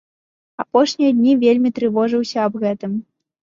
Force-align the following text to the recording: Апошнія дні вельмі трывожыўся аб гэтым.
Апошнія 0.63 1.11
дні 1.19 1.37
вельмі 1.45 1.75
трывожыўся 1.79 2.37
аб 2.49 2.61
гэтым. 2.67 2.91